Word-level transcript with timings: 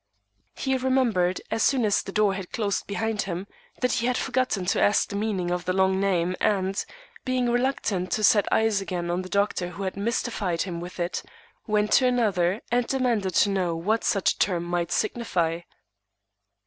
He 0.55 0.75
remembered, 0.77 1.41
as 1.51 1.61
soon 1.61 1.85
as 1.85 2.01
the 2.01 2.11
door 2.11 2.33
had 2.33 2.51
closed 2.51 2.87
behind 2.87 3.21
him, 3.21 3.45
that 3.81 3.91
he 3.91 4.07
had 4.07 4.17
forgotten 4.17 4.65
to 4.65 4.81
ask 4.81 5.07
the 5.09 5.15
meaning 5.15 5.51
of 5.51 5.65
the 5.65 5.73
long 5.73 5.99
name; 5.99 6.35
and, 6.41 6.83
being 7.23 7.51
reluctant 7.51 8.09
to 8.13 8.23
set 8.23 8.51
eyes 8.51 8.81
again 8.81 9.11
on 9.11 9.21
the 9.21 9.29
doctor 9.29 9.69
who 9.69 9.83
had 9.83 9.95
mystified 9.95 10.63
him 10.63 10.79
with 10.79 10.99
it, 10.99 11.21
went 11.67 11.91
to 11.91 12.07
another 12.07 12.63
and 12.71 12.87
demanded 12.87 13.35
to 13.35 13.51
know 13.51 13.75
what 13.75 14.03
such 14.03 14.31
a 14.33 14.39
term 14.39 14.63
might 14.63 14.91
signify. 14.91 15.59